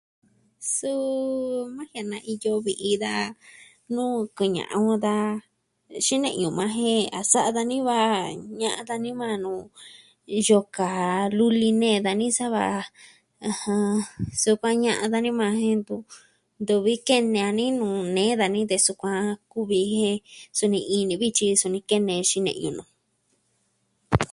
[0.75, 1.05] Suu
[1.75, 3.13] maa jiaa na iyo vi'i da
[3.93, 5.43] nuu kuña'a on dajan
[6.05, 7.97] xine'ñu maa jen a sa'a dani va
[8.59, 9.61] ña'an dani majan nuu
[10.31, 12.63] iin yoo kaa luli nee dani sava
[13.49, 13.89] ɨjɨn...
[14.41, 16.01] sukuan ña'a dani majan jen tun
[16.61, 19.17] ntu vi kene a ni nuu nee dani de sukuan
[19.51, 20.17] kuvi jen,
[20.57, 22.83] suni ini vityi suni kene, xine'yu nu.